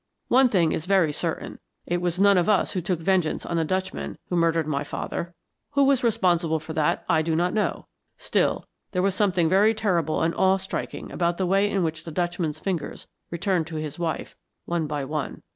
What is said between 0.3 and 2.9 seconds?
thing is very certain. It was none of us who